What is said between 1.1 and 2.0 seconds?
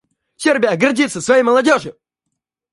своей молодежью.